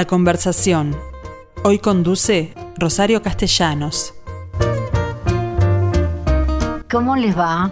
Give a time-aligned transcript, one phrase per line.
[0.00, 0.96] La conversación.
[1.62, 4.14] Hoy conduce Rosario Castellanos.
[6.90, 7.70] ¿Cómo les va?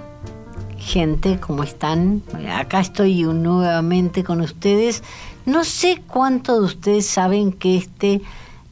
[0.77, 2.23] Gente, ¿cómo están?
[2.55, 5.03] Acá estoy nuevamente con ustedes.
[5.47, 8.21] No sé cuántos de ustedes saben que este,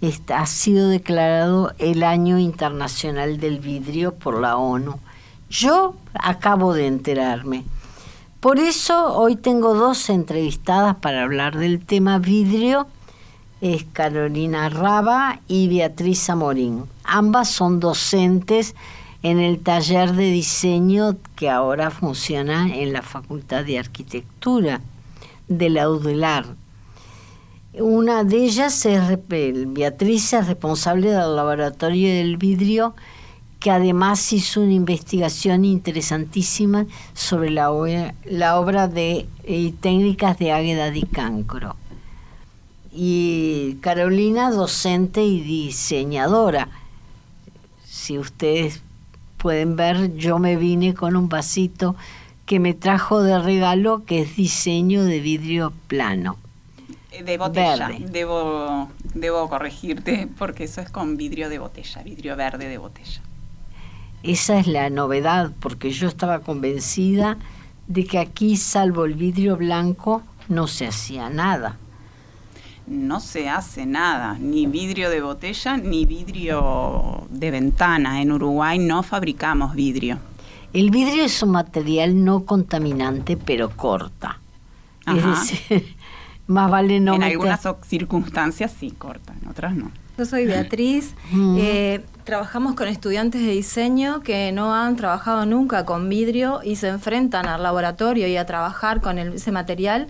[0.02, 4.98] este ha sido declarado el Año Internacional del Vidrio por la ONU.
[5.48, 7.64] Yo acabo de enterarme.
[8.40, 12.86] Por eso hoy tengo dos entrevistadas para hablar del tema vidrio.
[13.60, 16.84] Es Carolina Raba y Beatriz Amorín.
[17.04, 18.74] Ambas son docentes
[19.22, 24.80] en el taller de diseño que ahora funciona en la Facultad de Arquitectura
[25.48, 26.46] de la UDELAR.
[27.78, 32.94] Una de ellas es Beatriz, es responsable del laboratorio del vidrio
[33.58, 39.26] que además hizo una investigación interesantísima sobre la, obra de
[39.80, 41.76] técnicas de Águeda Di Cancro.
[42.98, 46.68] Y Carolina, docente y diseñadora.
[47.84, 48.82] Si ustedes
[49.36, 51.94] pueden ver, yo me vine con un vasito
[52.46, 56.38] que me trajo de regalo, que es diseño de vidrio plano.
[57.12, 57.90] Eh, de botella.
[57.98, 63.20] Debo, debo corregirte porque eso es con vidrio de botella, vidrio verde de botella.
[64.22, 67.36] Esa es la novedad, porque yo estaba convencida
[67.88, 71.76] de que aquí, salvo el vidrio blanco, no se hacía nada.
[72.86, 78.22] No se hace nada, ni vidrio de botella ni vidrio de ventana.
[78.22, 80.18] En Uruguay no fabricamos vidrio.
[80.72, 84.38] El vidrio es un material no contaminante, pero corta.
[85.06, 85.96] Es decir,
[86.46, 89.90] más vale no En algunas circunstancias sí corta, en otras no.
[90.16, 91.14] Yo soy Beatriz.
[91.58, 96.88] Eh, trabajamos con estudiantes de diseño que no han trabajado nunca con vidrio y se
[96.88, 100.08] enfrentan al laboratorio y a trabajar con ese material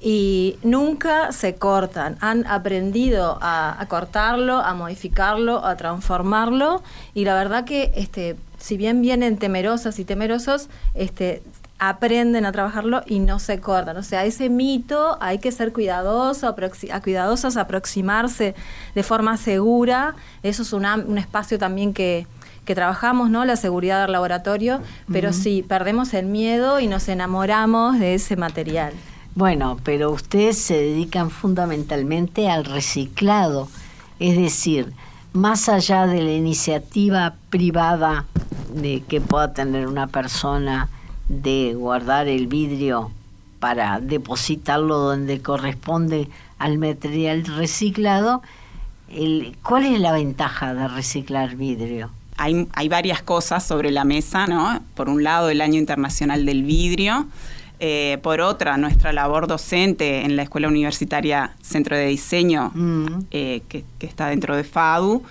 [0.00, 2.16] y nunca se cortan.
[2.20, 6.82] Han aprendido a, cortarlo, a modificarlo, a transformarlo
[7.12, 11.42] y la verdad que este, si bien vienen temerosas y temerosos, este,
[11.78, 13.96] aprenden a trabajarlo y no se cortan.
[13.98, 18.54] O sea, ese mito hay que ser cuidadoso, a cuidadosos, aproximarse
[18.94, 20.14] de forma segura.
[20.42, 22.26] Eso es un espacio también que,
[22.64, 23.44] que, trabajamos, ¿no?
[23.44, 24.80] La seguridad del laboratorio,
[25.10, 28.92] pero sí, perdemos el miedo y nos enamoramos de ese material.
[29.34, 33.68] Bueno, pero ustedes se dedican fundamentalmente al reciclado,
[34.18, 34.92] es decir,
[35.32, 38.26] más allá de la iniciativa privada
[38.74, 40.88] de que pueda tener una persona,
[41.28, 43.12] de guardar el vidrio
[43.60, 48.42] para depositarlo donde corresponde al material reciclado,
[49.62, 52.10] ¿cuál es la ventaja de reciclar vidrio?
[52.36, 54.80] Hay, hay, varias cosas sobre la mesa, ¿no?
[54.94, 57.26] Por un lado, el Año Internacional del Vidrio.
[57.82, 63.06] Eh, por otra, nuestra labor docente en la Escuela Universitaria Centro de Diseño, mm.
[63.30, 65.22] eh, que, que, está dentro de FADU.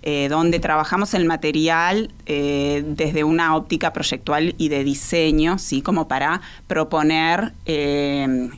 [0.00, 5.82] Eh, donde trabajamos el material desde una óptica proyectual y de diseño, ¿sí?
[5.82, 8.52] como para proponer en,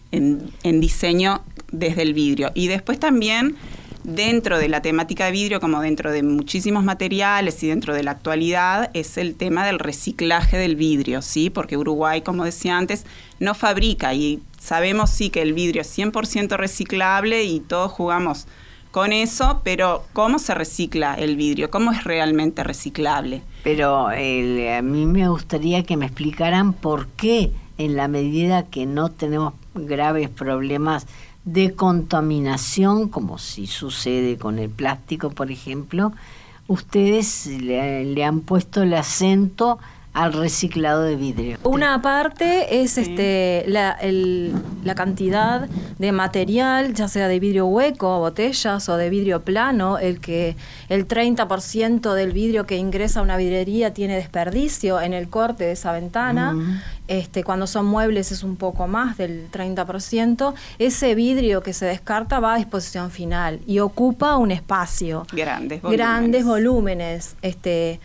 [0.63, 2.53] diseño desde el vidrio.
[2.55, 3.57] Y después también
[4.05, 8.13] dentro de la temática de vidrio, como dentro de muchísimos materiales y dentro de la
[8.13, 11.51] actualidad, es el tema del reciclaje del vidrio, ¿sí?
[11.51, 13.05] porque Uruguay, como decía antes,
[13.39, 18.47] no fabrica y sabemos sí que el vidrio es 100% reciclable y todos jugamos
[18.91, 21.71] con eso, pero ¿cómo se recicla el vidrio?
[21.71, 23.43] ¿Cómo es realmente reciclable?
[23.63, 29.11] Pero a mí me gustaría que me explicaran por qué en la medida que no
[29.11, 31.07] tenemos graves problemas
[31.45, 36.13] de contaminación, como si sucede con el plástico, por ejemplo,
[36.69, 39.79] ustedes le han puesto el acento
[40.13, 41.59] al reciclado de vidrio.
[41.63, 43.97] Una parte es este la,
[44.83, 50.21] la, cantidad de material, ya sea de vidrio hueco, botellas o de vidrio plano, el
[50.21, 50.57] que
[50.89, 55.73] el 30% del vidrio que ingresa a una vidrería tiene desperdicio en el corte de
[55.73, 56.57] esa ventana.
[57.07, 60.55] Este, cuando son muebles es un poco más del 30%.
[60.79, 65.27] Ese vidrio que se descarta va a disposición final y ocupa un espacio.
[65.33, 65.99] Grandes volúmenes.
[65.99, 67.37] Grandes volúmenes.
[67.43, 68.01] Este,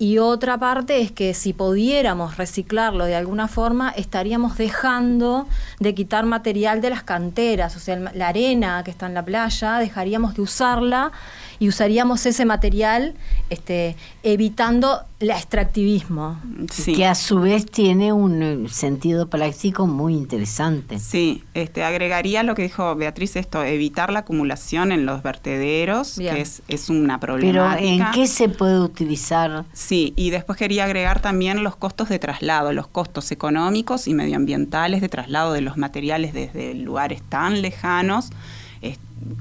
[0.00, 5.48] y otra parte es que si pudiéramos reciclarlo de alguna forma, estaríamos dejando
[5.80, 9.78] de quitar material de las canteras, o sea, la arena que está en la playa,
[9.78, 11.10] dejaríamos de usarla
[11.58, 13.14] y usaríamos ese material
[13.50, 16.40] este, evitando el extractivismo.
[16.84, 20.98] Que a su vez tiene un eh, sentido práctico muy interesante.
[21.00, 26.40] Sí, este, agregaría lo que dijo Beatriz, esto, evitar la acumulación en los vertederos, que
[26.40, 27.76] es, es una problemática.
[27.78, 29.64] Pero ¿en qué se puede utilizar?
[29.72, 35.00] Sí, y después quería agregar también los costos de traslado, los costos económicos y medioambientales
[35.00, 38.30] de traslado de los materiales desde lugares tan lejanos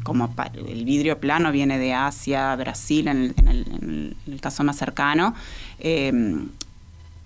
[0.03, 5.33] como el vidrio plano viene de Asia, Brasil, en el, caso más cercano,
[5.79, 6.11] eh,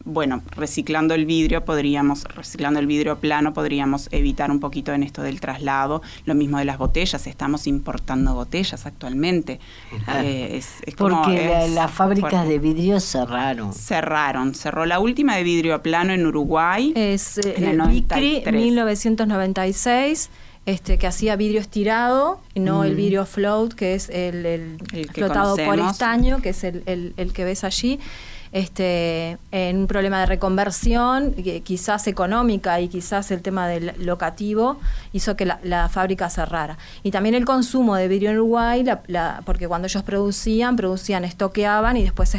[0.03, 5.21] bueno, reciclando el vidrio podríamos, reciclando el vidrio plano podríamos evitar un poquito en esto
[5.21, 6.01] del traslado.
[6.25, 9.59] Lo mismo de las botellas, estamos importando botellas actualmente.
[10.23, 10.61] Eh,
[10.97, 13.73] Porque las fábricas de vidrio cerraron.
[13.73, 16.93] Cerraron, cerró la última de vidrio plano en Uruguay.
[16.95, 20.29] Es eh, en el 1996.
[20.67, 22.95] Este, que hacía vidrio estirado y no el mm.
[22.95, 24.77] vidrio float, que es el,
[25.11, 27.99] flotado por estaño, que es el que ves allí
[28.51, 34.79] este, en un problema de reconversión, quizás económica y quizás el tema del locativo,
[35.13, 36.77] hizo que la, fábrica cerrara.
[37.03, 38.83] Y también el consumo de vidrio en Uruguay,
[39.45, 42.35] porque cuando ellos producían, producían, estoqueaban y después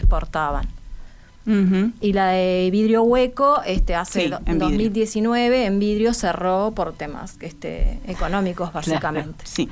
[1.44, 7.98] Y la de vidrio hueco, este, hace en 2019 en vidrio cerró por temas este,
[8.06, 9.44] económicos, básicamente.
[9.44, 9.68] sí,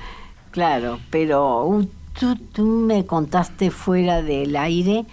[0.50, 1.88] claro, pero uh,
[2.18, 5.06] tú, tú me contaste fuera del aire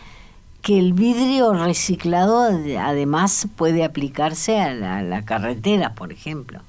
[0.68, 2.42] que el vidrio reciclado
[2.80, 6.60] además puede aplicarse a la, carretera, por ejemplo.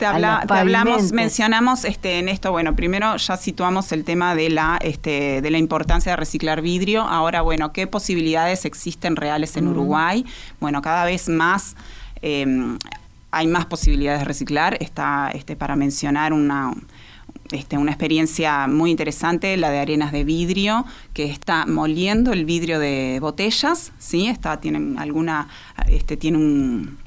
[0.00, 5.42] Te, hablamos, mencionamos este, en esto, bueno, primero ya situamos el tema de la, este,
[5.42, 7.02] de la importancia de reciclar vidrio.
[7.02, 10.24] Ahora, bueno, ¿qué posibilidades existen reales en Uruguay?
[10.58, 11.76] Bueno, cada vez más
[12.22, 12.78] em,
[13.30, 14.78] hay más posibilidades de reciclar.
[14.80, 16.72] Está este, para mencionar una
[17.52, 22.78] este, una experiencia muy interesante, la de arenas de vidrio, que está moliendo el vidrio
[22.78, 24.28] de botellas, ¿sí?
[24.28, 25.48] Está, tienen alguna,
[25.88, 26.98] este, tiene un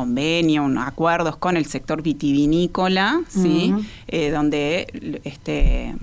[0.00, 3.74] convenio, un, acuerdos con el sector vitivinícola, ¿sí?
[4.08, 5.94] Eh, donde este,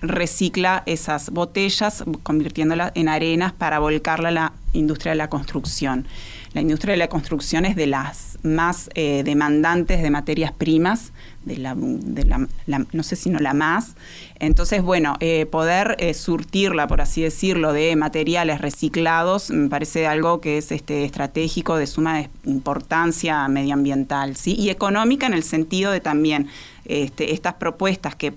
[0.00, 6.06] recicla esas botellas, convirtiéndolas en arenas para volcarla a la industria de la construcción.
[6.56, 11.12] La industria de la construcción es de las más eh, demandantes de materias primas
[11.44, 13.94] de la, no sé si no la más.
[14.38, 20.40] Entonces, bueno, eh, poder eh, surtirla, por así decirlo, de materiales reciclados me parece algo
[20.40, 24.56] que es este, estratégico, de suma importancia medioambiental ¿sí?
[24.58, 26.48] y económica en el sentido de también
[26.86, 28.32] este, estas propuestas que,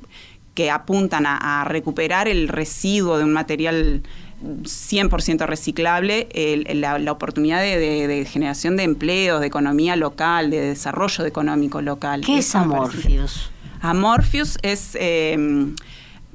[0.56, 4.04] que apuntan a, a recuperar el residuo de un material
[4.42, 6.30] 100% reciclable,
[6.74, 12.22] la, oportunidad de, generación de empleos, de economía local, de desarrollo económico local.
[12.26, 13.52] ¿Qué es Amorpheus?
[13.82, 15.76] Amorpheus es, em,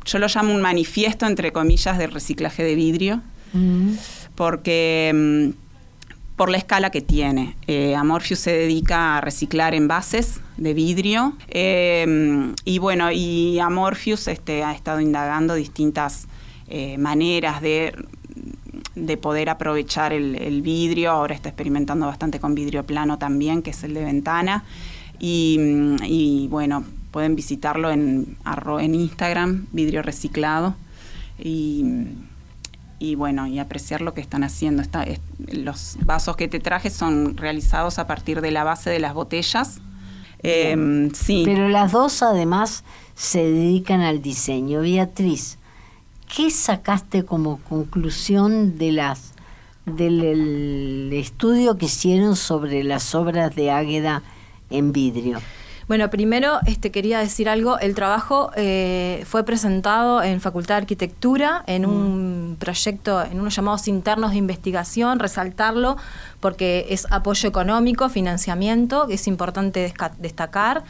[0.04, 3.22] yo lo llamo un manifiesto, entre comillas, de reciclaje de vidrio,
[3.52, 3.92] mm.
[4.34, 5.54] porque em,
[6.36, 7.56] por la escala que tiene.
[7.66, 14.64] Eh, Amorpheus se dedica a reciclar envases de vidrio em, y bueno, y Amorpheus este,
[14.64, 16.26] ha estado indagando distintas
[16.68, 17.94] eh, maneras de,
[18.94, 21.10] de, poder aprovechar el, vidrio.
[21.10, 24.64] Ahora está experimentando bastante con vidrio plano también, que es el de ventana.
[25.18, 28.36] Y, bueno, pueden visitarlo en,
[28.80, 30.74] en Instagram, vidrio reciclado.
[31.38, 31.94] Y,
[33.16, 34.82] bueno, y apreciar lo que están haciendo.
[35.52, 39.80] los vasos que te traje son realizados a partir de la base de las botellas.
[40.42, 41.42] Em, sí.
[41.44, 42.84] Pero las dos además
[43.14, 44.80] se dedican al diseño.
[44.80, 45.58] Beatriz,
[46.28, 49.34] ¿Qué sacaste como conclusión de las
[49.86, 54.22] del estudio que hicieron sobre las obras de Águeda
[54.70, 55.40] en vidrio?
[55.86, 57.78] Bueno, primero este, quería decir algo.
[57.78, 62.56] El trabajo eh, fue presentado en Facultad de Arquitectura en un mm.
[62.56, 65.98] proyecto, en unos llamados internos de investigación, resaltarlo
[66.40, 70.84] porque es apoyo económico, financiamiento, que es importante destacar.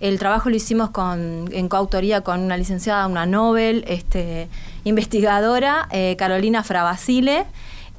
[0.00, 4.48] El trabajo lo hicimos con, en coautoría con una licenciada, una Nobel, este,
[4.84, 7.44] investigadora, eh, Carolina Frabasile.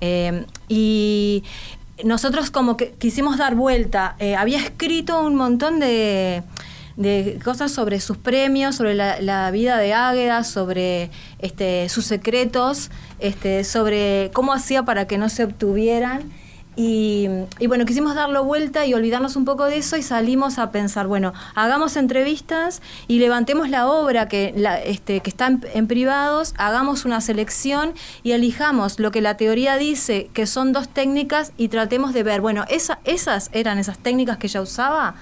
[0.01, 1.43] Eh, y
[2.03, 4.15] nosotros como que quisimos dar vuelta.
[4.19, 6.43] Eh, había escrito un montón de,
[7.43, 11.09] cosas sobre sus premios, sobre la, vida de Águeda, sobre
[11.39, 16.31] este, sus secretos, este, sobre cómo hacía para que no se obtuvieran.
[16.75, 17.27] Y,
[17.67, 21.33] bueno, quisimos darlo vuelta y olvidarnos un poco de eso y salimos a pensar, bueno,
[21.53, 24.53] hagamos entrevistas y levantemos la obra que,
[24.85, 30.29] este, que está en, privados, hagamos una selección y elijamos lo que la teoría dice
[30.33, 34.61] que son dos técnicas y tratemos de ver, bueno, esas eran esas técnicas que ella
[34.61, 35.15] usaba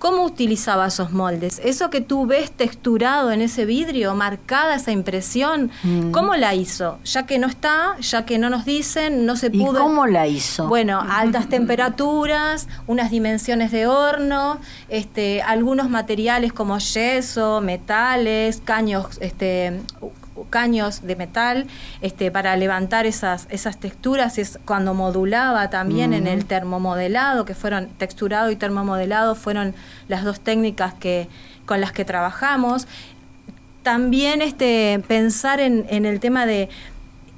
[0.00, 1.60] ¿Cómo utilizaba esos moldes?
[1.62, 6.10] Eso que tú ves texturado en ese vidrio, marcada esa impresión, mm.
[6.10, 6.98] ¿cómo la hizo?
[7.04, 9.74] Ya que no está, ya que no nos dicen, no se pudo.
[9.74, 10.68] ¿Y cómo la hizo?
[10.68, 19.82] Bueno, altas temperaturas, unas dimensiones de horno, este, algunos materiales como yeso, metales, caños, este,
[20.48, 21.66] caños de metal
[22.00, 27.88] este, para levantar esas, esas texturas, es cuando modulaba también en el termomodelado, que fueron
[27.98, 29.74] texturado y termomodelado, fueron
[30.08, 31.28] las dos técnicas que,
[31.66, 32.86] con las que trabajamos.
[33.82, 36.68] También este, pensar en, en el tema de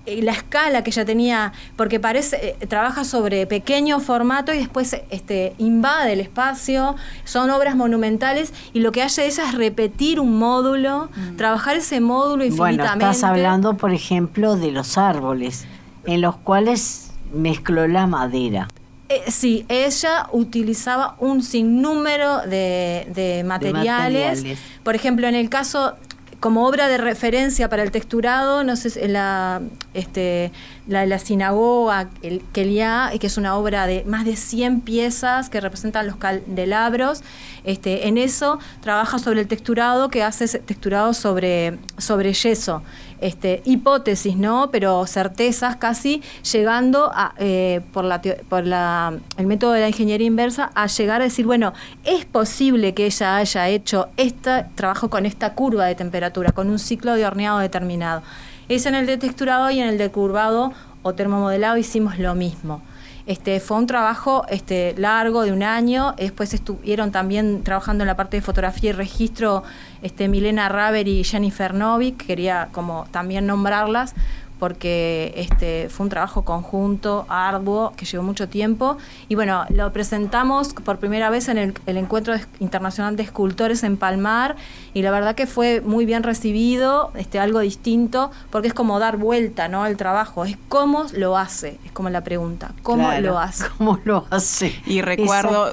[0.07, 5.55] la escala que ella tenía, porque parece, eh, trabaja sobre pequeño formato y después este,
[5.59, 11.09] invade el espacio, son obras monumentales y lo que hace es, es repetir un módulo,
[11.15, 11.37] mm.
[11.37, 12.83] trabajar ese módulo infinitamente.
[12.83, 15.67] Bueno, estás hablando, por ejemplo, de los árboles,
[16.05, 18.69] en los cuales mezcló la madera.
[19.09, 24.45] Eh, sí, ella utilizaba un sinnúmero de, de, materiales.
[24.83, 25.97] Por ejemplo, en el caso
[26.43, 29.63] como obra de referencia para el texturado, no sé, la,
[29.95, 30.51] este,
[30.89, 35.61] la, la sinagoga el Keliá, que es una obra de más de 100 piezas que
[35.61, 37.23] representan los candelabros.
[37.63, 42.83] Este, en eso trabaja sobre el texturado que hace texturado sobre, sobre yeso
[43.23, 44.71] este, hipótesis, ¿no?
[44.71, 46.23] Pero certezas casi,
[46.53, 51.21] llegando a, eh, por, la, por la, el método de la ingeniería inversa, a llegar
[51.21, 51.73] a decir, bueno,
[52.05, 56.79] es posible que ella haya hecho este trabajo con esta curva de temperatura, con un
[56.79, 58.23] ciclo de horneado determinado.
[58.69, 60.73] Es en el de texturado y en el de curvado
[61.03, 62.83] o termomodelado hicimos lo mismo.
[63.25, 66.15] Este, fue un trabajo este, largo de un año.
[66.17, 69.63] Después estuvieron también trabajando en la parte de fotografía y registro
[70.03, 72.27] este, Milena Raver y Jennifer Novik.
[72.27, 74.15] Quería como también nombrarlas
[74.63, 78.97] porque este, fue un trabajo conjunto, arduo, que llevó mucho tiempo.
[79.29, 84.55] Y bueno, lo presentamos por primera vez en el, Encuentro Internacional de Escultores en Palmar
[84.95, 89.17] y la verdad que fue muy bien recibido, este, algo distinto, porque es como dar
[89.17, 89.83] vuelta ¿no?
[89.83, 93.65] al trabajo, es cómo lo hace, es como la pregunta, ¿cómo lo hace?
[93.79, 94.81] ¿Cómo lo hace?
[94.87, 95.71] Y recuerdo...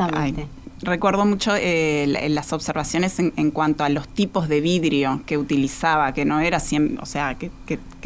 [0.82, 6.26] recuerdo mucho eh, las observaciones en, cuanto a los tipos de vidrio que utilizaba, que
[6.26, 7.50] no era siempre, o sea, que,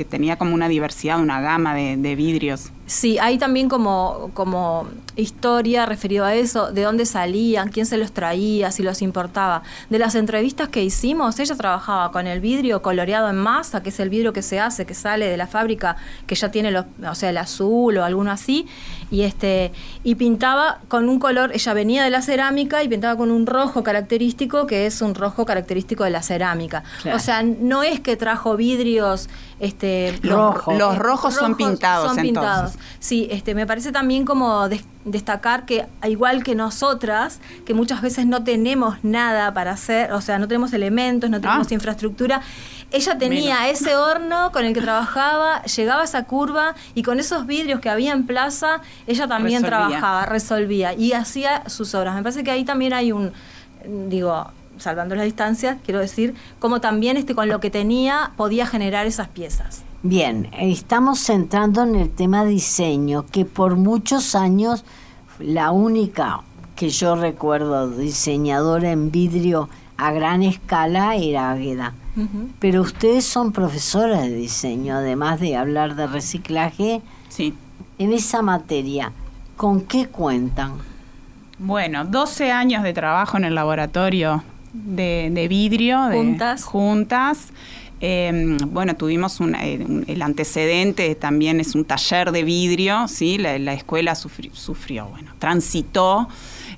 [0.06, 2.72] tenía como una diversidad, una gama de, vidrios.
[2.86, 8.12] Sí, hay también como, como historia referido a eso, de dónde salían, quién se los
[8.12, 9.64] traía, si los importaba.
[9.90, 14.00] De las entrevistas que hicimos, ella trabajaba con el vidrio coloreado en masa, que es
[14.00, 17.16] el vidrio que se hace, que sale de la fábrica, que ya tiene los, o
[17.16, 18.68] sea, el azul o alguno así,
[19.12, 19.72] y este,
[20.04, 23.84] y pintaba con un color, ella venía de la cerámica y pintaba con un rojo
[23.84, 26.84] característico, que es un rojo característico de la cerámica.
[27.14, 29.30] O sea, no es que trajo vidrios
[29.60, 32.08] este, los, los rojos, son pintados.
[32.08, 32.74] Son pintados.
[33.00, 34.68] Sí, este, me parece también como
[35.06, 40.40] destacar que, igual que nosotras, que muchas veces no tenemos nada para hacer, o sea,
[40.40, 41.74] no tenemos elementos, no tenemos ah.
[41.74, 42.42] infraestructura,
[42.92, 47.48] ella tenía ese horno con el que trabajaba, llegaba a esa curva y con esos
[47.48, 52.16] vidrios que había en plaza, ella también trabajaba, resolvía y hacía sus obras.
[52.16, 53.34] Me parece que ahí también hay un,
[54.10, 59.06] digo, salvando las distancias, quiero decir, como también este, con lo que tenía podía generar
[59.06, 59.84] esas piezas.
[60.02, 64.84] Bien, estamos centrando en el tema diseño, que por muchos años
[65.40, 66.42] la única
[66.76, 71.94] que yo recuerdo diseñadora en vidrio a gran escala era Águeda.
[72.60, 77.02] Pero ustedes son profesoras de diseño, además de hablar de reciclaje.
[77.30, 77.56] Sí.
[77.98, 79.12] En esa materia,
[79.58, 80.74] ¿con qué cuentan?
[81.58, 86.10] Bueno, 12 años de trabajo en el laboratorio de, vidrio.
[86.12, 86.64] Juntas.
[86.64, 87.48] juntas.
[88.06, 93.38] Em, bueno, tuvimos eh, el antecedente también es un taller de vidrio, ¿sí?
[93.38, 96.28] La, escuela sufrió, bueno, transitó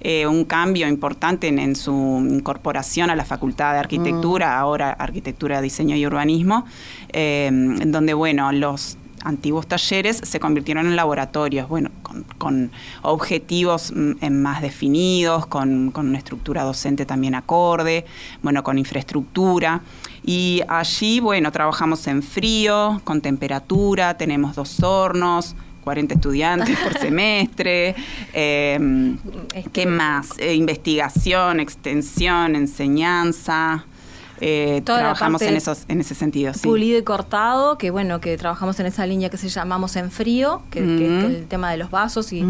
[0.02, 4.60] eh, un cambio importante en, su incorporación a la Facultad de Arquitectura, mm.
[4.60, 6.68] ahora Arquitectura, Diseño y Urbanismo,
[7.10, 11.90] en donde, bueno, los antiguos talleres se convirtieron en laboratorios, bueno,
[12.38, 18.06] con, objetivos mm, más definidos, con, una estructura docente también acorde,
[18.42, 19.82] bueno, con infraestructura.
[20.24, 27.96] Y allí, bueno, trabajamos en frío, con temperatura, tenemos dos hornos, 40 estudiantes por semestre.
[28.34, 29.18] Em,
[29.74, 30.30] ¿Qué más?
[30.38, 33.86] Eh, investigación, extensión, enseñanza.
[34.42, 36.54] Eh, trabajamos en, esos, en ese sentido.
[36.54, 36.62] Sí.
[36.64, 40.62] Pulido y cortado, que bueno, que trabajamos en esa línea que se llamamos en frío,
[40.70, 42.46] que, es el tema de los vasos, y,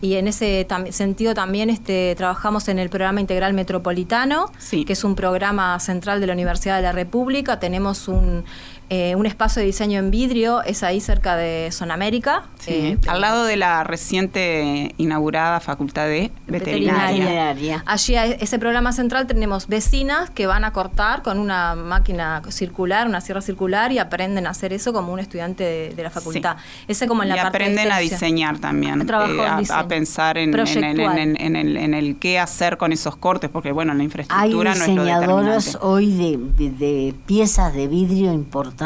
[0.00, 5.14] y en ese sentido también este, trabajamos en el programa integral metropolitano, que es un
[5.14, 7.58] programa central de la Universidad de la República.
[7.58, 8.44] Tenemos un
[8.92, 12.42] eh, un espacio de diseño en vidrio, es ahí cerca de Zona América.
[12.66, 17.84] Eh, al lado de la reciente inaugurada Facultad de Veterinaria.
[17.86, 23.06] Allí, a ese programa central, tenemos vecinas que van a cortar con una máquina circular,
[23.06, 26.56] una sierra circular, y aprenden a hacer eso como un estudiante de, la facultad.
[26.88, 32.18] Ese como en la y aprenden a diseñar también, eh, a, pensar en, en, el,
[32.18, 36.70] qué hacer con esos cortes, porque bueno, la infraestructura no es lo diseñadores hoy de,
[36.70, 38.79] de piezas de vidrio importantes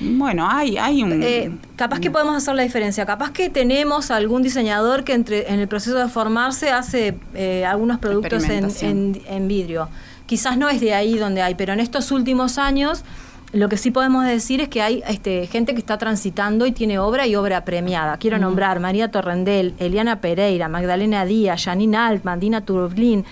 [0.00, 1.22] Bueno, hay, hay un...
[1.22, 3.04] Eh, capaz que podemos hacer la diferencia.
[3.04, 7.98] Capaz que tenemos algún diseñador que entre, en el proceso de formarse hace eh, algunos
[7.98, 9.88] productos en, en, vidrio.
[10.26, 13.04] Quizás no es de ahí donde hay, pero en estos últimos años
[13.52, 16.98] lo que sí podemos decir es que hay este, gente que está transitando y tiene
[16.98, 18.18] obra y obra premiada.
[18.18, 23.24] Quiero nombrar María Torrendel, Eliana Pereira, Magdalena Díaz, Janine Altman, Dina Turblin,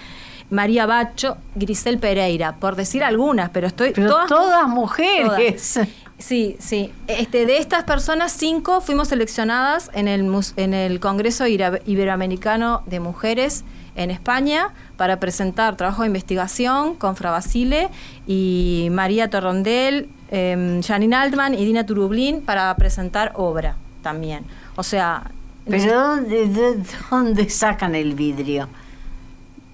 [0.50, 5.80] María Bacho, Grisel Pereira, por decir algunas, pero estoy todas, mujeres.
[6.18, 6.92] Sí, sí.
[7.08, 13.64] Este, de estas personas, cinco fuimos seleccionadas en el, en el Congreso Iberoamericano de Mujeres
[13.96, 17.88] en España para presentar trabajo de investigación con Frabasile
[18.26, 24.44] y María Torrondel, eh, Janine Altman y Dina Turublin para presentar obra también.
[24.76, 25.30] O sea...
[25.68, 26.78] ¿Pero de
[27.10, 28.68] dónde sacan el vidrio?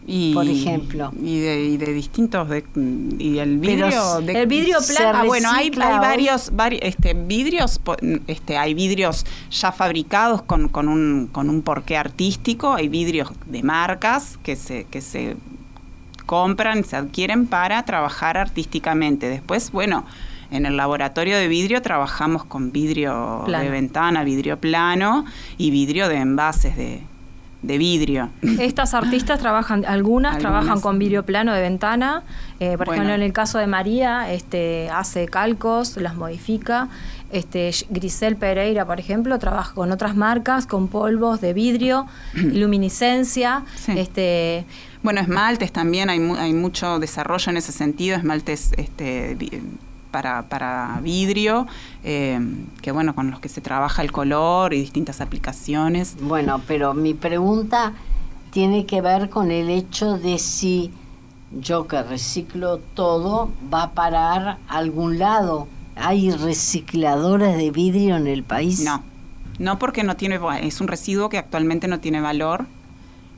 [0.07, 1.13] Y, por ejemplo.
[1.23, 2.49] y de, distintos
[3.19, 7.81] y el vidrio el vidrio plano ah, bueno hay, hay varios, este vidrios
[8.27, 13.63] este hay vidrios ya fabricados con, con un con un porqué artístico hay vidrios de
[13.63, 15.37] marcas que se que se
[16.27, 19.29] compran se adquieren para trabajar artísticamente.
[19.29, 20.05] Después bueno
[20.51, 25.25] en el laboratorio de vidrio trabajamos con vidrio de ventana, vidrio plano
[25.59, 27.03] y vidrio de envases de,
[27.63, 28.31] de vidrio.
[28.59, 32.25] Estas artistas trabajan, algunas, trabajan con vidrio plano de ventana.
[32.61, 36.89] Eh, por ejemplo, en el caso de María, este, hace calcos, las modifica.
[37.31, 43.63] Este, Grisel Pereira, por ejemplo, trabaja con otras marcas, con polvos de vidrio, luminiscencia.
[43.89, 44.67] Este,
[45.03, 49.37] bueno, esmaltes también, hay, hay mucho desarrollo en ese sentido, esmaltes este,
[50.13, 51.67] para, para vidrio,
[52.05, 52.39] eh,
[52.81, 56.17] que bueno, con los que se trabaja el color y distintas aplicaciones.
[56.21, 57.95] Bueno, pero mi pregunta
[58.53, 60.93] tiene que ver con el hecho de si
[61.61, 65.67] yo que reciclo todo va a parar a algún lado.
[65.97, 68.85] ¿Hay recicladores de vidrio en el país?
[68.85, 69.03] No,
[69.59, 72.67] no porque no tiene, es un residuo que actualmente no tiene valor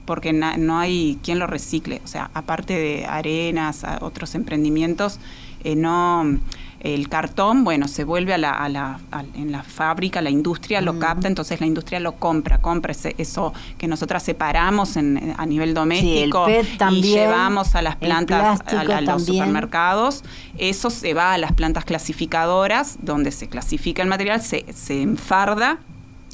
[0.05, 2.01] porque no hay quien lo recicle.
[2.05, 5.19] O sea, aparte de arenas, otros emprendimientos,
[5.63, 6.39] eh, no
[6.85, 9.01] el cartón, bueno, se vuelve a la,
[9.35, 13.89] en la fábrica, la industria lo capta, entonces la industria lo compra, compra eso que
[13.89, 16.47] nosotras separamos en, a nivel doméstico
[16.91, 20.25] y llevamos a las plantas, a, los supermercados,
[20.59, 25.79] eso se va a las plantas clasificadoras, donde se clasifica el material, se, se enfarda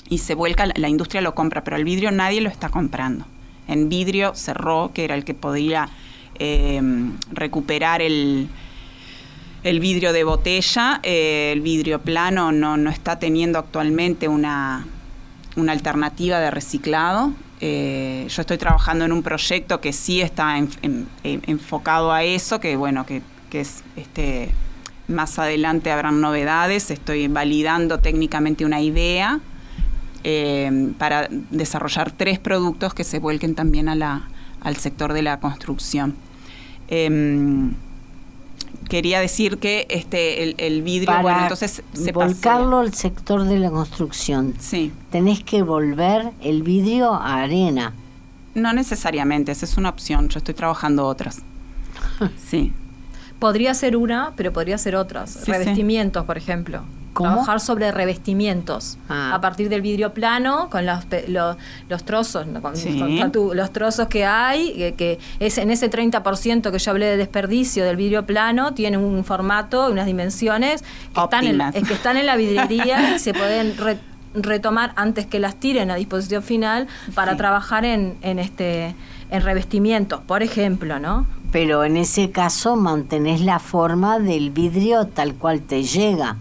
[0.08, 3.24] y se vuelca, la industria lo compra, pero el vidrio nadie lo está comprando.
[3.70, 5.88] En vidrio cerró, que era el que podía
[6.38, 6.80] eh,
[7.32, 8.48] recuperar el
[9.62, 14.86] el vidrio de botella, eh, el vidrio plano no, no, está teniendo actualmente una,
[15.56, 17.32] una alternativa de reciclado.
[17.60, 20.56] Eh, yo estoy trabajando en un proyecto que sí está
[21.22, 24.50] enfocado a eso, que bueno, que, es este
[25.08, 26.90] más adelante habrán novedades.
[26.90, 29.40] Estoy validando técnicamente una idea
[30.24, 34.28] eh, para desarrollar tres productos que se vuelquen también a la,
[34.60, 36.14] al sector de la construcción.
[36.88, 37.74] Em,
[38.88, 44.54] quería decir que este el, vidrio, bueno, entonces se volcarlo al sector de la construcción.
[44.58, 44.92] Sí.
[45.10, 47.94] Tenés que volver el vidrio a arena.
[48.54, 50.28] No necesariamente, esa es una opción.
[50.28, 51.42] Yo estoy trabajando otras.
[52.36, 52.72] sí.
[53.38, 55.46] Podría ser una, pero podría ser otras.
[55.46, 56.82] Revestimientos, por ejemplo.
[57.14, 59.34] Trabajar sobre revestimientos ah.
[59.34, 65.58] a partir del vidrio plano con los, los, trozos, los trozos que hay, que, es
[65.58, 70.06] en ese 30% que yo hablé de desperdicio del vidrio plano, tiene un formato, unas
[70.06, 70.82] dimensiones
[71.14, 73.74] que, están en, que están en la vidriería y se pueden
[74.34, 78.94] retomar antes que las tiren a disposición final para trabajar en, en este
[79.30, 81.26] en revestimientos, por ejemplo, ¿no?
[81.52, 86.36] Pero en ese caso mantenés la forma del vidrio tal cual te llega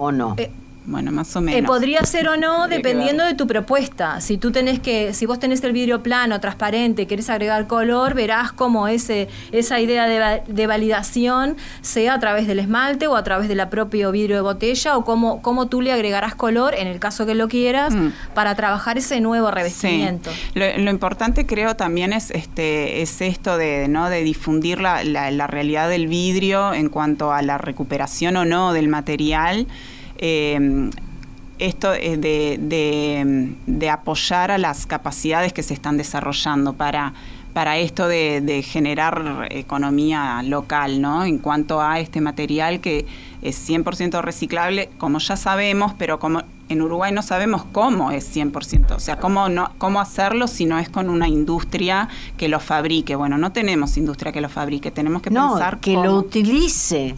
[0.00, 0.34] o no?
[0.38, 0.50] Eh,
[0.86, 1.68] bueno, más o eh, menos.
[1.68, 4.20] podría ser o no, dependiendo de tu propuesta.
[4.20, 8.52] Si tú tenés que, si vos tenés el vidrio plano, transparente, querés agregar color, verás
[8.52, 13.60] cómo ese, esa idea de, validación sea a través del esmalte o a través del
[13.68, 17.34] propio vidrio de botella o cómo, cómo tú le agregarás color, en el caso que
[17.34, 18.12] lo quieras, mm.
[18.34, 20.30] para trabajar ese nuevo revestimiento.
[20.54, 25.88] Lo, importante creo también es este es esto de no de difundir la, la realidad
[25.88, 29.66] del vidrio en cuanto a la recuperación o no del material.
[30.22, 30.90] Eh,
[31.60, 32.58] esto es de,
[33.66, 37.12] de, apoyar a las capacidades que se están desarrollando para,
[37.52, 41.24] para esto de, generar economía local, ¿no?
[41.24, 43.04] En cuanto a este material que
[43.42, 48.92] es 100% reciclable, como ya sabemos, pero como en Uruguay no sabemos cómo es 100%,
[48.92, 53.16] o sea, cómo, no, cómo hacerlo si no es con una industria que lo fabrique.
[53.16, 57.16] Bueno, no tenemos industria que lo fabrique, tenemos que no, pensar que lo utilice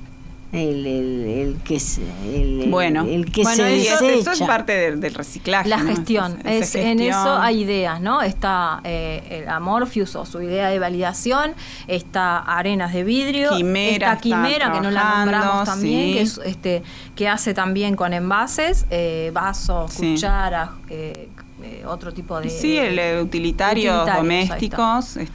[0.52, 5.00] el, el, el que se, el, bueno, el que bueno, se eso, es parte del,
[5.00, 5.68] del reciclaje.
[5.68, 5.86] La ¿no?
[5.86, 8.20] gestión, es, en eso hay ideas, ¿no?
[8.20, 11.54] Está eh, el Amorpheus o su idea de validación,
[11.88, 16.12] está Arenas de Vidrio, Quimera está está Quimera, que no la nombramos también, sí.
[16.14, 16.82] que, es, este,
[17.16, 20.12] que hace también con envases, eh, vasos, Sí.
[20.12, 21.28] cucharas, eh,
[21.62, 22.50] eh, otro tipo de...
[22.50, 25.30] Sí, el eh, ahí domésticos, es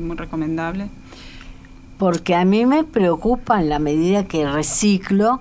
[0.00, 0.88] muy recomendable.
[1.98, 5.40] Porque a mí me preocupa en la medida que reciclo,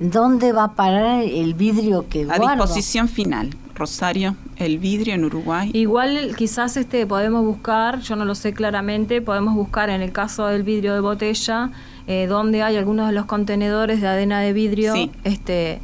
[0.00, 2.64] ¿dónde va a parar el vidrio que A guardo?
[2.64, 3.50] disposición final.
[3.74, 5.70] Rosario, el vidrio en Uruguay.
[5.72, 10.46] Igual quizás este podemos buscar, yo no lo sé claramente, podemos buscar en el caso
[10.46, 11.70] del vidrio de botella,
[12.06, 15.10] eh, donde hay algunos de los contenedores de adena de vidrio, Sí.
[15.24, 15.80] este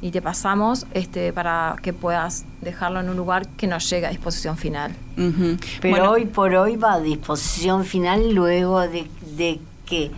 [0.00, 4.10] y te pasamos este para que puedas dejarlo en un lugar que no llegue a
[4.10, 4.92] disposición final.
[5.16, 5.56] Ujú.
[5.80, 9.06] Pero Bueno, hoy por hoy va a disposición final luego de,
[9.42, 10.10] de que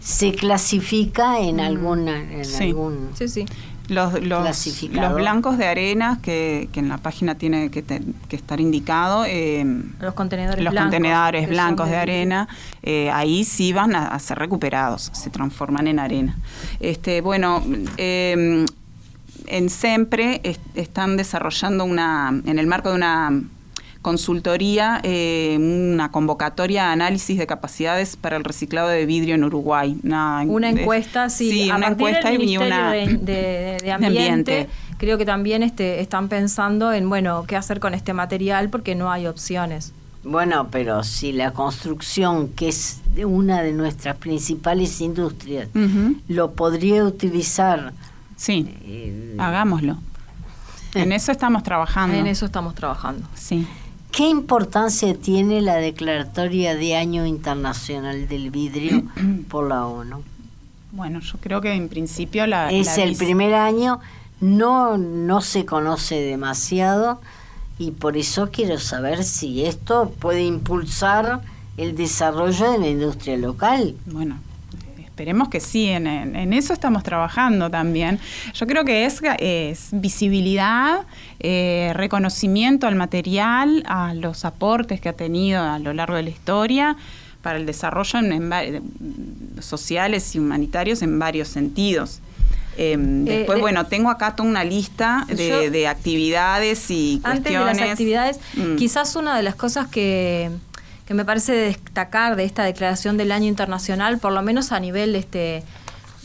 [0.00, 2.64] se clasifica en alguna en Sí.
[2.64, 3.44] algún Sí, sí.
[3.88, 5.10] los, los, clasificador.
[5.10, 9.24] los blancos de arena que, que en la página tiene que, te- que estar indicado.
[9.26, 9.64] eh,
[10.00, 11.48] Los contenedores los blancos, contenedores
[11.90, 12.48] de arena,
[12.82, 16.36] eh, ahí sí van a, a ser recuperados, se transforman en arena.
[16.80, 17.62] Este, bueno,
[17.96, 18.64] eh,
[19.46, 23.42] en SEMPRE es- están desarrollando una, en el marco de una
[24.02, 29.96] consultoría, eh, una convocatoria a análisis de capacidades para el reciclado de vidrio en Uruguay.
[30.02, 33.92] Una, Una es- encuesta, sí, a una encuesta del y Ministerio una de, de- de
[33.92, 38.94] ambiente, creo que también este, están pensando en, bueno, qué hacer con este material porque
[38.94, 39.92] no hay opciones.
[40.24, 45.68] Bueno, pero si la construcción, que es de una de nuestras principales industrias,
[46.28, 47.92] lo podría utilizar
[48.36, 49.98] Sí, eh, hagámoslo.
[50.94, 52.16] En eso estamos trabajando.
[52.16, 53.26] En eso estamos trabajando.
[53.34, 53.66] Sí.
[54.12, 59.04] ¿Qué importancia tiene la declaratoria de Año Internacional del Vidrio
[59.48, 60.22] por la ONU?
[60.90, 62.70] Bueno, yo creo que en principio la...
[62.70, 64.00] Es la el primer año,
[64.38, 67.22] no, no se conoce demasiado
[67.78, 71.40] y por eso quiero saber si esto puede impulsar
[71.78, 73.96] el desarrollo de la industria local.
[74.04, 74.36] Bueno,
[75.12, 78.18] esperemos que sí, en, en- eso estamos trabajando también.
[78.54, 81.00] Yo creo que es, es visibilidad,
[81.38, 86.30] eh, reconocimiento al material, a los aportes que ha tenido a lo largo de la
[86.30, 86.96] historia
[87.42, 88.62] para el desarrollo en, en va-
[89.60, 92.20] sociales y humanitarios en varios sentidos.
[92.78, 97.44] Eh, después, de- bueno, tengo acá toda una lista de, Yo- de actividades y Antes
[97.44, 97.76] de cuestiones.
[97.80, 98.76] las actividades, Mm.
[98.76, 100.50] quizás una de las cosas que,
[101.14, 105.62] me parece destacar de esta declaración del año internacional, por lo menos a nivel este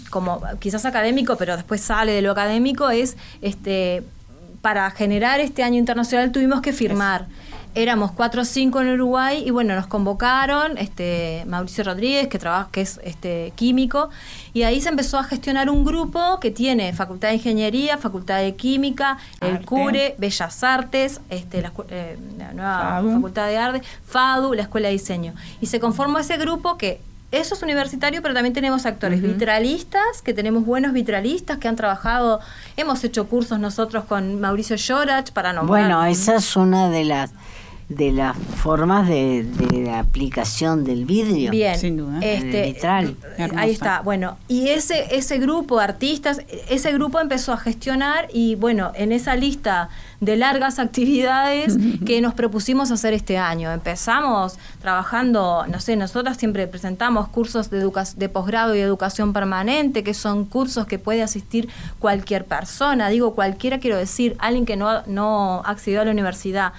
[0.09, 4.03] como quizás académico, pero después sale de lo académico, es este
[4.61, 7.27] para generar este año internacional tuvimos que firmar.
[7.77, 12.69] Éramos cuatro o cinco en Uruguay y bueno, nos convocaron, este Mauricio Rodríguez, que trabaja,
[12.71, 14.09] que es este químico,
[14.51, 18.55] y ahí se empezó a gestionar un grupo que tiene Facultad de Ingeniería, Facultad de
[18.55, 19.63] Química, el.
[19.63, 23.11] CURE, Bellas Artes, este, la, eh, la nueva FADU.
[23.11, 25.35] Facultad de Arte, FADU, la Escuela de Diseño.
[25.61, 26.99] Y se conformó ese grupo que
[27.31, 32.39] eso es universitario, pero también tenemos actores vitralistas, que tenemos buenos vitralistas que han trabajado,
[32.75, 35.83] hemos hecho cursos nosotros con Mauricio Llorach para nombrar.
[35.83, 37.31] Bueno, esa es una de las
[37.89, 41.51] de las formas de, de la aplicación del vidrio.
[41.51, 42.19] Bien, Sin duda.
[42.21, 43.15] Este, El vitral.
[43.37, 43.59] Hermoso.
[43.61, 44.01] ahí está.
[44.01, 49.13] Bueno, y ese ese grupo de artistas, ese grupo empezó a gestionar y bueno, en
[49.13, 49.87] esa lista
[50.19, 53.71] de largas actividades que nos propusimos hacer este año.
[53.71, 60.03] Empezamos trabajando, no sé, nosotras siempre presentamos cursos de educa- de posgrado y educación permanente,
[60.03, 61.69] que son cursos que puede asistir
[61.99, 66.73] cualquier persona, digo cualquiera quiero decir, alguien que no no accedió a la universidad.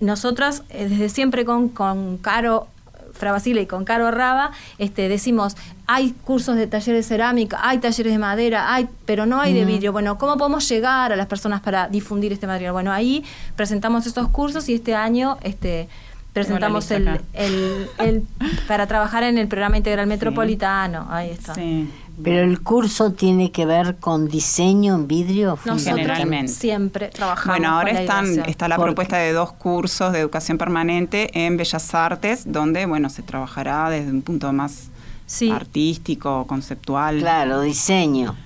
[0.00, 2.68] Nosotras eh, desde siempre con con Caro
[3.12, 7.78] Fra Basile y con Caro Raba, este, decimos, hay cursos de talleres de cerámica, hay
[7.78, 9.92] talleres de madera, hay, pero no hay de vidrio.
[9.92, 12.72] Bueno, ¿cómo podemos llegar a las personas para difundir este material?
[12.72, 15.88] Bueno, ahí presentamos estos cursos y este año este,
[16.32, 18.22] presentamos el, el-
[18.66, 21.06] para trabajar en el programa integral metropolitano.
[21.08, 21.54] Ahí está.
[21.54, 21.88] Sí.
[22.22, 25.58] Pero el curso tiene que ver con diseño en vidrio.
[25.66, 26.52] Nosotros Generalmente.
[26.52, 27.58] siempre trabajamos.
[27.58, 28.48] Bueno, ahora con la están, ideación.
[28.48, 33.10] está la Porque- propuesta de dos cursos de educación permanente en Bellas Artes, donde bueno
[33.10, 34.90] se trabajará desde un punto más
[35.26, 35.50] Sí.
[35.50, 37.18] artístico, conceptual.
[37.18, 38.36] Claro, diseño.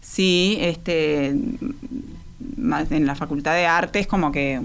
[0.00, 1.34] Sí, este,
[2.56, 4.60] más en la Facultad de Artes como que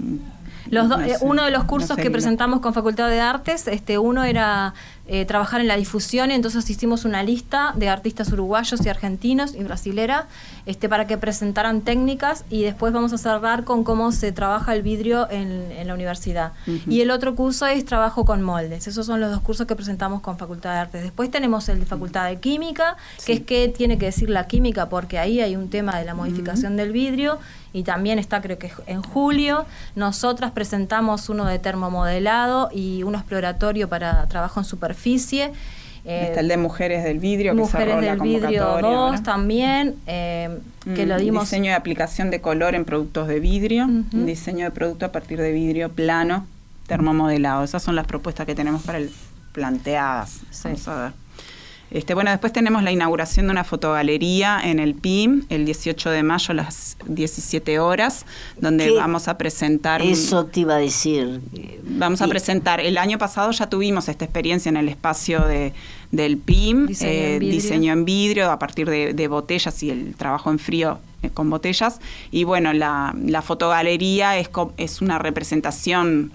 [0.70, 3.20] Los No eh, sé, uno de los no cursos sé que presentamos con Facultad de
[3.20, 4.74] Artes, este, uno era
[5.06, 9.64] eh, trabajar en la difusión, entonces hicimos una lista de artistas uruguayos y argentinos y
[9.64, 10.26] brasilera
[10.66, 14.82] este, para que presentaran técnicas y después vamos a cerrar con cómo se trabaja el
[14.82, 16.52] vidrio en, en la universidad.
[16.86, 18.86] Y el otro curso es trabajo con moldes.
[18.86, 21.02] Esos son los dos cursos que presentamos con Facultad de Artes.
[21.02, 24.88] Después tenemos el de Facultad de Química, que es que tiene que decir la química
[24.90, 27.38] porque ahí hay un tema de la modificación del vidrio
[27.72, 29.66] y también está creo que en julio.
[29.94, 35.52] Nosotras presentamos uno de termomodelado y uno exploratorio para trabajo en superficie.
[36.04, 39.06] Eh, Está el de Mujeres del Vidrio, que Mujeres cerró la del Vidrio convocatoria 2
[39.10, 39.22] ahora.
[39.22, 40.58] también, eh,
[40.94, 41.42] que Mm, lo dimos...
[41.44, 44.24] Diseño de aplicación de color en productos de vidrio, Ujú.
[44.24, 46.46] diseño de producto a partir de vidrio plano,
[46.86, 47.62] termomodelado.
[47.64, 49.10] Esas son las propuestas que tenemos para el
[49.52, 50.40] planteadas.
[50.50, 50.60] Sí.
[50.68, 51.12] Vamos a ver.
[51.90, 56.22] Este, bueno, después tenemos la inauguración de una fotogalería en el PIM el 18 de
[56.22, 58.26] mayo a las 17 horas,
[58.60, 58.92] donde ¿Qué?
[58.92, 60.02] vamos a presentar...
[60.02, 61.40] Eso te iba a decir.
[61.84, 65.72] Vamos a Y- presentar, el año pasado ya tuvimos esta experiencia en el espacio de,
[66.10, 67.54] del PIM, Diseño eh, en vidrio.
[67.62, 71.48] diseño en vidrio a partir de, de botellas y el trabajo en frío eh, con
[71.48, 72.00] botellas.
[72.30, 76.32] Y bueno, la, la fotogalería es, es una representación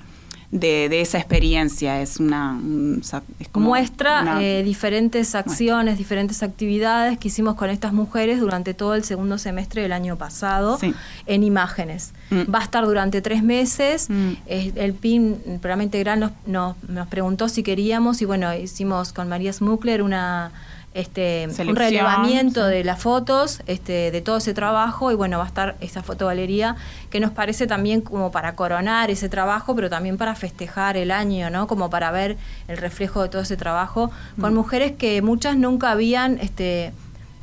[0.54, 2.52] de, de esa experiencia, es una...
[2.52, 7.92] un sa- es como muestra una- eh, diferentes acciones, diferentes actividades que hicimos con estas
[7.92, 10.94] mujeres durante todo el segundo semestre del año pasado Sí.
[11.26, 12.14] en imágenes.
[12.30, 12.54] Mm.
[12.54, 14.10] Va a estar durante tres meses.
[14.10, 14.32] Mm.
[14.46, 19.28] El PIN, el programa integral, nos, nos, nos preguntó si queríamos y bueno, hicimos con
[19.28, 20.52] María Smukler una...
[20.96, 22.72] Este, un relevamiento sí.
[22.72, 26.76] de las fotos, este, de todo ese trabajo y bueno, va a estar esta fotogalería
[27.10, 31.50] que nos parece también como para coronar ese trabajo, pero también para festejar el año,
[31.50, 31.66] ¿no?
[31.66, 36.38] Como para ver el reflejo de todo ese trabajo con mujeres que muchas nunca habían,
[36.38, 36.94] este,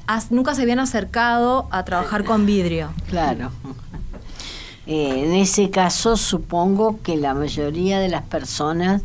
[0.07, 2.91] as- nunca se habían acercado a trabajar con vidrio.
[3.09, 3.51] Claro.
[4.87, 9.03] Eh, en ese caso supongo que la mayoría de las personas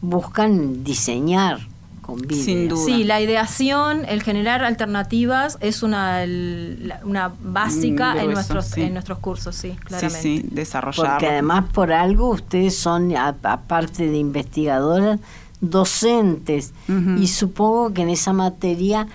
[0.00, 1.60] buscan diseñar
[2.04, 2.44] con vidrio.
[2.44, 2.84] Sin duda.
[2.84, 8.82] Sí, la ideación, el generar alternativas es una, el- una básica Mm, en, nuestros, sí.
[8.82, 10.20] en nuestros cursos, sí, Sí, claramente.
[10.22, 11.12] sí, desarrollar.
[11.12, 15.18] Porque además por algo ustedes son, a- aparte de investigadoras,
[15.60, 16.72] docentes.
[17.18, 19.06] Y supongo que en esa materia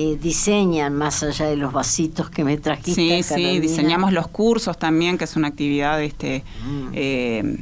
[0.00, 2.94] eh, diseñan más allá de los vasitos que me trajiste.
[2.94, 6.88] Sí, sí, diseñamos los cursos también, que es una actividad este, Mm.
[6.92, 7.56] eh,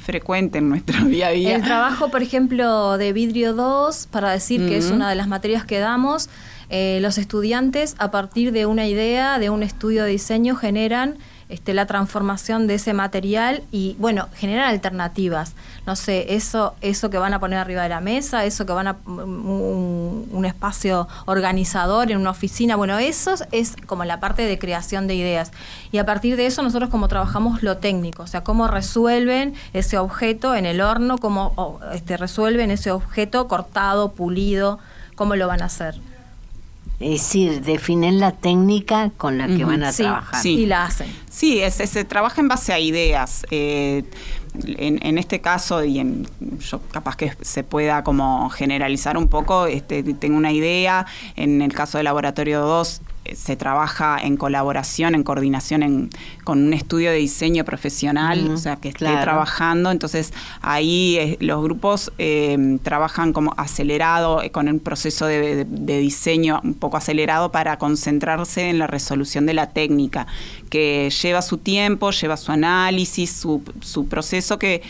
[0.00, 1.56] frecuente en nuestro día a día.
[1.56, 5.64] El trabajo, por ejemplo, de vidrio 2, para decir que es una de las materias
[5.66, 6.30] que damos,
[6.70, 11.18] eh, los estudiantes a partir de una idea, de un estudio de diseño, generan
[11.48, 15.54] este, la transformación de ese material y, bueno, generan alternativas.
[15.86, 18.88] No sé, eso, eso que van a poner arriba de la mesa, eso que van
[18.88, 24.58] a un, un espacio organizador en una oficina, bueno, eso es como la parte de
[24.58, 25.52] creación de ideas.
[25.92, 29.98] Y a partir de eso nosotros como trabajamos lo técnico, o sea, cómo resuelven ese
[29.98, 34.78] objeto en el horno, cómo este, resuelven ese objeto cortado, pulido,
[35.14, 36.00] cómo lo van a hacer.
[37.04, 40.40] Es decir, definen la técnica con la que van a Sí, trabajar.
[40.40, 40.50] Sí.
[40.60, 41.06] Y la hacen.
[41.30, 43.44] Sí, es, es- se trabaja en base a ideas.
[43.50, 44.04] Eh,
[44.78, 46.26] en, en este caso, y en,
[46.60, 51.04] yo capaz que se pueda como generalizar un poco, este, tengo una idea.
[51.36, 56.10] En el caso del Laboratorio 2 eh, se trabaja en colaboración, en coordinación en-
[56.44, 59.22] con un estudio de diseño profesional, o sea, que esté claro.
[59.22, 59.90] trabajando.
[59.90, 65.64] Entonces, ahí eh, los grupos eh, trabajan como acelerado, eh, con un proceso de, de-
[65.64, 70.26] de diseño un poco acelerado para concentrarse en la resolución de la técnica,
[70.68, 74.82] que lleva su tiempo, lleva su análisis, su, su proceso que...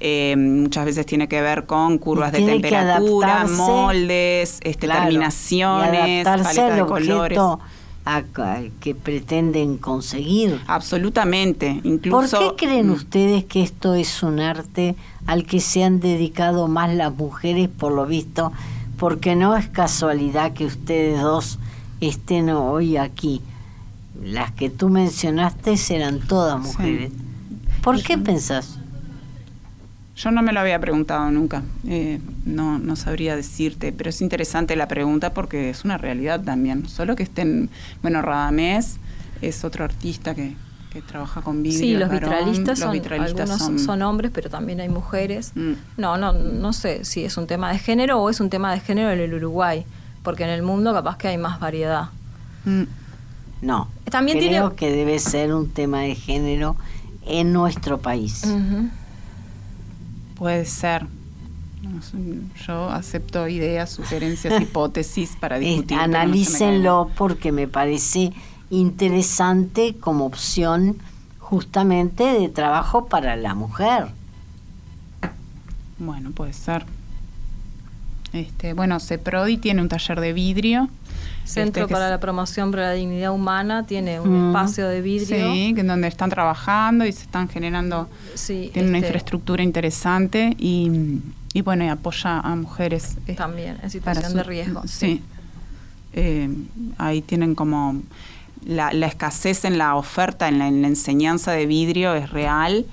[0.00, 6.20] eh, muchas veces tiene que ver con curvas de temperatura, moldes, este, Claro, terminaciones, y
[6.20, 7.38] adaptarse paleta al de colores.
[8.04, 10.60] A- a- que pretenden conseguir.
[10.66, 11.80] Absolutamente.
[11.84, 12.92] Incluso, ¿Por qué creen Mm.
[12.92, 14.94] ustedes que esto es un arte
[15.26, 18.52] al que se han dedicado más las mujeres, por lo visto?
[18.98, 21.58] Porque no es casualidad que ustedes dos
[22.00, 23.40] estén hoy aquí.
[24.22, 26.68] Las que tú mencionaste eran todas Sí.
[26.72, 27.12] mujeres.
[27.82, 28.77] ¿Por qué pensás?
[30.18, 34.74] Yo no me lo había preguntado nunca, eh, no, no sabría decirte, pero es interesante
[34.74, 36.88] la pregunta porque es una realidad también.
[36.88, 37.70] Solo que estén,
[38.02, 38.96] bueno, Radamés
[39.42, 40.56] es otro artista que,
[40.92, 41.78] que trabaja con vidrio.
[41.78, 45.52] Sí, los varón, vitralistas, los son, vitralistas algunos son, hombres, pero también hay mujeres.
[45.54, 45.74] Mm.
[45.98, 48.80] No, no, no sé si es un tema de género o es un tema de
[48.80, 49.84] género en el Uruguay,
[50.24, 52.08] porque en el mundo capaz que hay más variedad.
[52.64, 52.82] Mm.
[53.62, 53.88] No.
[54.10, 56.74] También Creo tiene- que debe ser un tema de género
[57.24, 58.42] en nuestro país.
[58.44, 58.88] Ujú.
[60.38, 61.06] Puede ser.
[62.66, 65.96] Yo acepto ideas, sugerencias, hipótesis para Eh, discutir.
[65.96, 68.32] no me analícenlo porque me parece
[68.70, 70.96] interesante como opción
[71.38, 74.08] justamente de trabajo para la mujer.
[75.98, 76.84] Bueno, puede ser.
[78.32, 80.88] Este, bueno, CEPRODI tiene un taller de vidrio.
[81.48, 85.52] Centro este, para la Promoción para la Dignidad Humana tiene un espacio de vidrio.
[85.52, 88.08] Sí, en donde están trabajando y se están generando.
[88.34, 91.20] Sí, tiene una este, infraestructura interesante y,
[91.54, 93.16] y bueno, y apoya a mujeres.
[93.26, 94.82] eh, También, en situación su- de riesgo.
[94.86, 95.22] Sí.
[96.12, 96.48] Eh,
[96.98, 98.00] ahí tienen como
[98.66, 102.86] la, la escasez en la oferta, en la, en la enseñanza de vidrio es real.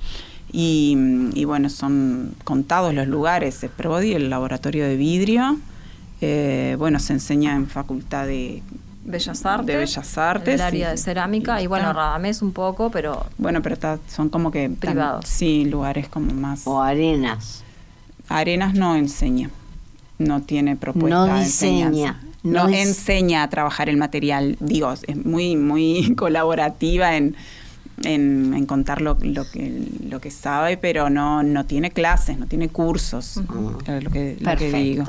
[0.52, 0.96] Y,
[1.34, 5.58] y bueno, son contados los lugares, el PRODI, el laboratorio de vidrio.
[6.22, 8.62] Eh, bueno, se enseña en facultad de,
[9.04, 9.68] Bellas Artes.
[9.68, 10.56] de Bellas Artes.
[10.56, 14.30] El área de cerámica y bueno, está- Radamés un poco, pero Bueno, pero está- son
[14.30, 14.68] como que...
[14.70, 15.28] tan- Privados.
[15.28, 16.66] sí, lugares como más...
[16.66, 17.64] O arenas.
[18.30, 19.50] Arenas no enseña,
[20.18, 22.20] no tiene propuesta No de diseña, enseñanza.
[22.44, 27.36] no No, enseña a trabajar el material, digo, es muy muy colaborativa en,
[28.04, 32.48] en, en contar lo, lo que lo que sabe, pero no no tiene clases, no
[32.48, 35.04] tiene cursos, es lo que, lo que digo.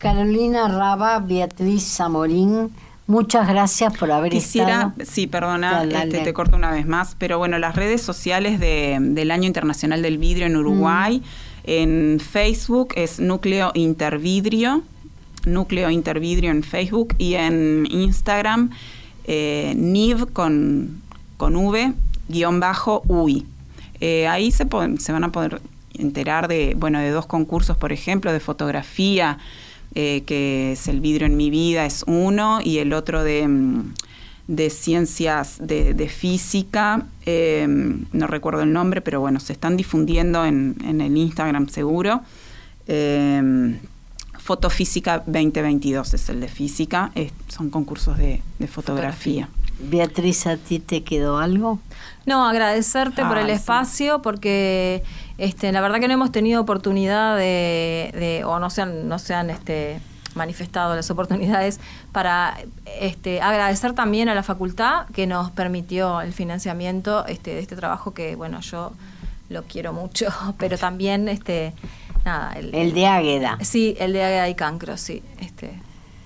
[0.00, 2.70] Carolina Raba, Beatriz Zamorín,
[3.06, 5.10] muchas gracias por haber Quisiera, estado.
[5.10, 9.30] sí, perdona, este, te corto una vez más, pero bueno, las redes sociales de- del
[9.30, 11.22] Año Internacional del Vidrio en Uruguay,
[11.64, 14.82] en Facebook es Núcleo Intervidrio,
[15.44, 18.70] Núcleo Intervidrio en Facebook y en Instagram
[19.26, 21.02] eh, NIV con,
[21.36, 21.92] con V,
[22.28, 23.46] guion bajo UI.
[24.00, 24.66] Eh, ahí se,
[24.98, 25.60] se van a poder
[25.94, 29.38] enterar de, bueno, de dos concursos, por ejemplo, de fotografía,
[29.94, 33.94] eh, que es El vidrio en mi vida, es uno, y el otro de, mm,
[34.48, 37.66] de ciencias de, de física, eh,
[38.12, 42.22] no recuerdo el nombre, pero bueno, se están difundiendo en, en el Instagram seguro.
[42.86, 43.78] Eh,
[44.38, 49.48] Fotofísica 2022 es el de física, es- son concursos de, de fotografía.
[49.78, 51.78] Beatriz, ¿a ti te quedó algo?
[52.26, 53.52] No, agradecerte por el sí.
[53.52, 55.02] espacio porque
[55.40, 59.18] este, la verdad que no hemos tenido oportunidad de, de- o no se han, no
[59.18, 60.00] se han este,
[60.34, 61.80] manifestado las oportunidades
[62.12, 62.56] para
[63.00, 68.14] este, agradecer también a la facultad que nos permitió el financiamiento este, de este trabajo
[68.14, 68.92] que bueno yo
[69.48, 71.72] lo quiero mucho, pero también este
[72.24, 73.58] nada El de Águeda.
[73.62, 75.22] Sí, el de Águeda y Cancro, sí.
[75.40, 75.72] Este,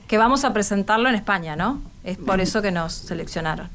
[0.08, 1.80] que vamos a presentarlo en España, ¿no?
[2.04, 3.70] Es por eso que nos seleccionaron.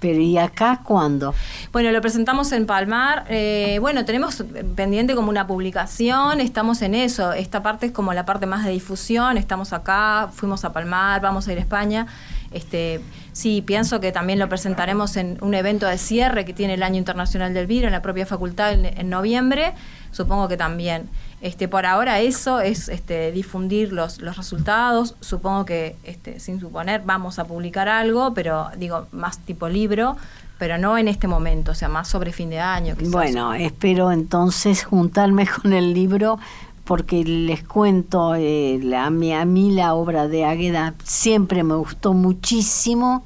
[0.00, 1.34] Pero ¿y acá cuándo?
[1.72, 3.26] Bueno, lo presentamos en Palmar.
[3.28, 4.42] eh, bueno, tenemos
[4.74, 7.32] pendiente como una publicación, estamos en eso.
[7.32, 9.36] Esta parte es como la parte más de difusión.
[9.36, 12.06] Estamos acá, fuimos a Palmar, vamos a ir a España.
[12.50, 13.00] Este,
[13.32, 16.96] sí, pienso que también lo presentaremos en un evento de cierre que tiene el Año
[16.96, 19.74] Internacional del Vidrio en la propia facultad en, en noviembre.
[20.12, 21.08] Supongo que también.
[21.40, 25.14] Este, por ahora eso es este, difundir los, los resultados.
[25.20, 30.16] Supongo que, este, sin suponer, vamos a publicar algo, pero digo, más tipo libro,
[30.58, 32.94] pero no en este momento, o sea, más sobre fin de año.
[33.06, 36.38] Bueno, espero entonces juntarme con el libro
[36.84, 42.12] porque les cuento, eh, la- a, mí, a la obra de Águeda siempre me gustó
[42.14, 43.24] muchísimo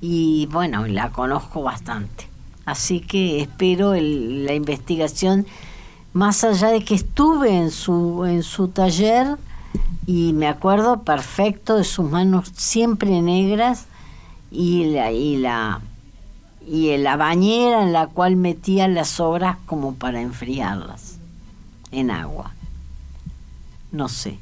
[0.00, 2.28] y bueno, la conozco bastante.
[2.64, 5.46] Así que espero el- la investigación,
[6.16, 9.36] más allá de que estuve en su, en su taller
[10.06, 13.84] y me acuerdo perfecto de sus manos siempre negras
[14.50, 15.82] y la, y la
[16.66, 21.18] y la bañera en la cual metía las obras como para enfriarlas
[21.92, 22.54] en agua.
[23.92, 24.38] No sé.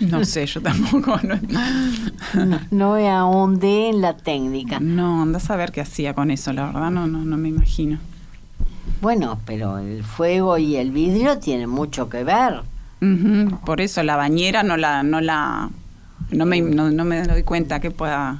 [0.00, 1.18] No sé, yo tampoco.
[2.34, 4.78] No, No, ahondé en la técnica.
[4.78, 7.98] no andás a ver qué hacía con eso, la verdad, no, no, no me imagino.
[9.00, 12.62] Bueno, pero el fuego y el vidrio tienen mucho que ver.
[13.66, 15.68] Por eso la bañera no la, no la,
[16.30, 18.38] no me, no, no me doy cuenta que pueda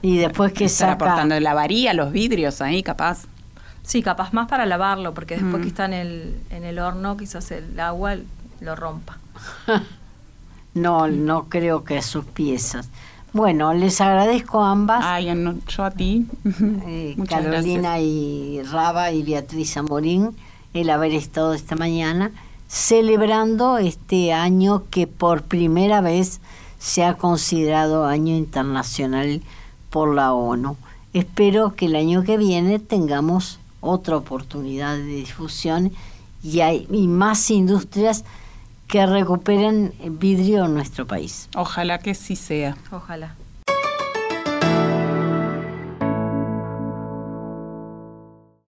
[0.00, 1.38] Y después que estar saca aportando.
[1.38, 3.26] Lavaría los vidrios ahí, capaz.
[3.82, 5.62] Sí, capaz más para lavarlo, porque después Mm.
[5.62, 8.16] que está en el, en el horno, quizás el agua
[8.60, 9.18] lo rompa.
[10.74, 12.88] no, no creo que sus piezas.
[13.34, 15.04] Bueno, les agradezco a ambas.
[15.04, 16.24] Ay, no, yo a ti.
[16.86, 18.00] eh, Carolina gracias.
[18.00, 20.36] y Raba y Beatriz Amorín,
[20.72, 22.30] el haber estado esta mañana
[22.68, 26.40] celebrando este año que por primera vez
[26.78, 29.42] se ha considerado año internacional
[29.90, 30.76] por la ONU.
[31.12, 35.92] Espero que el año que viene tengamos otra oportunidad de difusión
[36.42, 38.24] y, hay, y más industrias
[38.86, 41.48] que recuperen vidrio en nuestro país.
[41.54, 42.76] Ojalá que sí sea.
[42.90, 43.34] Ojalá.